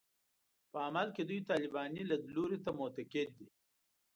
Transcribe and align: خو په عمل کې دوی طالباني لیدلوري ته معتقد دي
خو 0.59 0.65
په 0.71 0.79
عمل 0.87 1.07
کې 1.15 1.23
دوی 1.29 1.39
طالباني 1.51 2.01
لیدلوري 2.09 2.57
ته 2.65 2.71
معتقد 2.79 3.27
دي 3.37 3.47